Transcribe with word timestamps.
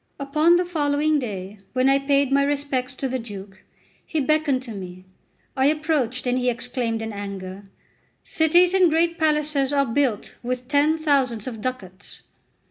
Upon 0.19 0.55
the 0.55 0.65
following 0.65 1.19
day, 1.19 1.59
when 1.73 1.87
I 1.87 1.99
paid 1.99 2.31
my 2.31 2.41
respects 2.41 2.95
to 2.95 3.07
the 3.07 3.19
Duke, 3.19 3.61
he 4.03 4.19
beckoned 4.19 4.63
to 4.63 4.71
me. 4.71 5.05
I 5.55 5.67
approached, 5.67 6.25
and 6.25 6.39
he 6.39 6.49
exclaimed 6.49 7.03
in 7.03 7.13
anger: 7.13 7.65
"Cities 8.23 8.73
and 8.73 8.89
great 8.89 9.19
palaces 9.19 9.71
are 9.71 9.85
built 9.85 10.33
with 10.41 10.67
ten 10.67 10.97
thousands 10.97 11.45
of 11.45 11.61
ducats." 11.61 12.23